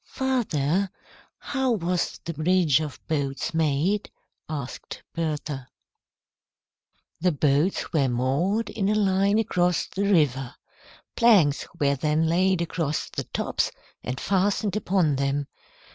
"Father, 0.03 0.89
how 1.37 1.73
was 1.73 2.19
the 2.25 2.33
bridge 2.33 2.79
of 2.79 2.99
boats 3.07 3.53
made?" 3.53 4.09
asked 4.49 5.03
Bertha. 5.13 5.67
"The 7.19 7.31
boats 7.31 7.93
were 7.93 8.07
moored 8.09 8.71
in 8.71 8.89
a 8.89 8.95
line 8.95 9.37
across 9.37 9.85
the 9.85 10.11
river. 10.11 10.55
Planks 11.15 11.67
were 11.79 11.93
then 11.95 12.25
laid 12.25 12.63
across 12.63 13.11
the 13.11 13.25
tops 13.25 13.69
and 14.03 14.19
fastened 14.19 14.75
upon 14.75 15.17
them. 15.17 15.45